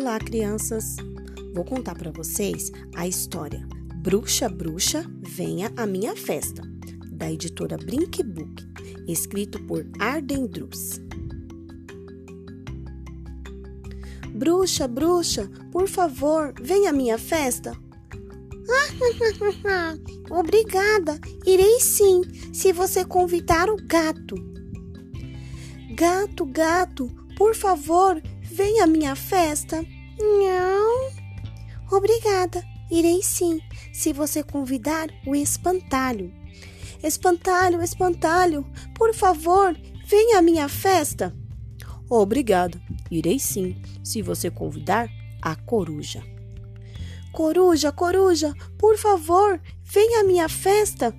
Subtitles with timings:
[0.00, 0.94] Olá, crianças!
[1.52, 3.66] Vou contar para vocês a história
[3.96, 6.62] Bruxa, Bruxa, Venha à Minha Festa,
[7.10, 8.64] da editora Brink Book,
[9.08, 11.00] escrito por Arden Drus.
[14.32, 17.76] Bruxa, bruxa, por favor, venha à minha festa.
[20.30, 22.22] Obrigada, irei sim,
[22.52, 24.36] se você convidar o gato.
[25.96, 29.84] Gato, gato, por favor, venha à minha festa.
[30.18, 31.10] Não.
[31.90, 33.60] Obrigada, irei sim,
[33.92, 36.32] se você convidar o espantalho.
[37.02, 39.76] Espantalho, espantalho, por favor,
[40.06, 41.34] venha à minha festa.
[42.10, 42.80] Obrigada,
[43.10, 45.08] irei sim, se você convidar
[45.40, 46.22] a coruja.
[47.32, 51.14] Coruja, coruja, por favor, venha à minha festa.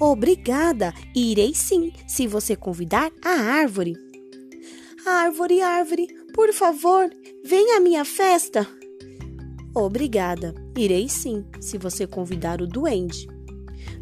[0.00, 3.96] Obrigada, irei sim, se você convidar a árvore.
[5.06, 7.10] Árvore, árvore, por favor,
[7.44, 8.66] venha à minha festa.
[9.74, 13.28] Obrigada, irei sim, se você convidar o duende.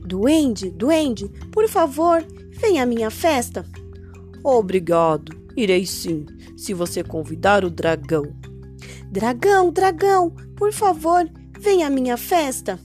[0.06, 3.66] Duende, duende, por favor, venha à minha festa.
[4.44, 6.24] Obrigado, irei sim,
[6.56, 8.32] se você convidar o dragão.
[9.10, 12.78] Dragão, dragão, por favor, venha à minha festa.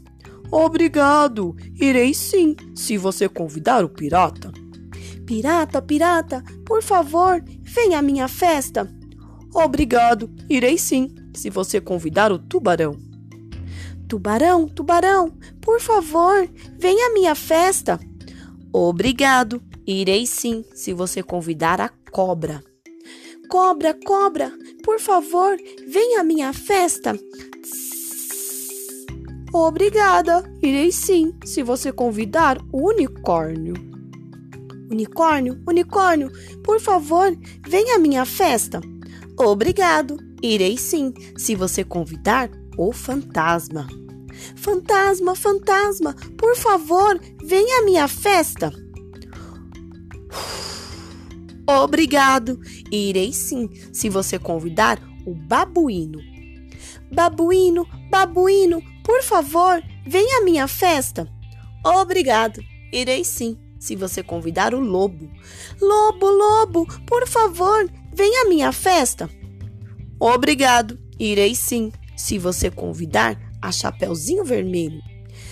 [0.50, 4.52] Obrigado, irei sim, se você convidar o pirata.
[5.28, 7.44] Pirata, pirata, por favor,
[7.78, 8.92] venha à minha festa.
[9.54, 12.98] Obrigado, irei sim, se você convidar o tubarão.
[14.10, 18.00] Tubarão, tubarão, por favor, venha à minha festa.
[18.74, 22.64] Obrigado, irei sim, se você convidar a cobra.
[23.48, 24.52] Cobra, cobra,
[24.84, 25.56] por favor,
[25.88, 27.16] venha à minha festa.
[29.54, 33.97] Obrigada, irei sim, se você convidar o unicórnio.
[34.90, 36.32] Unicórnio, unicórnio,
[36.64, 38.80] por favor, venha à minha festa.
[39.38, 43.88] Obrigado, irei sim, se você convidar o fantasma.
[44.56, 48.72] Fantasma, fantasma, por favor, venha à minha festa.
[51.68, 52.58] Obrigado,
[52.90, 56.20] irei sim, se você convidar o babuíno.
[57.14, 61.28] Babuíno, babuíno, por favor, venha à minha festa.
[61.86, 62.62] Obrigado,
[62.94, 65.30] irei sim, se você convidar o lobo.
[65.82, 69.30] Lobo, lobo, por favor, venha à minha festa.
[70.20, 75.02] Obrigado, irei sim, se você convidar a Chapeuzinho Vermelho.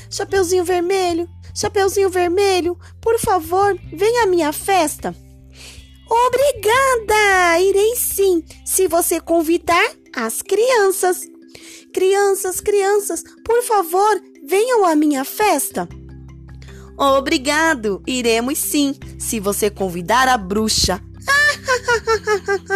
[0.09, 5.15] Chapeuzinho Vermelho, Chapeuzinho Vermelho, por favor, venha à minha festa.
[6.07, 7.59] Obrigada!
[7.59, 11.21] Irei sim, se você convidar as crianças.
[11.93, 15.87] Crianças, crianças, por favor, venham à minha festa.
[16.97, 18.01] Obrigado!
[18.07, 21.01] Iremos sim, se você convidar a bruxa.